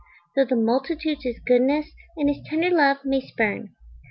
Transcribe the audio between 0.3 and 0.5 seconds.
Though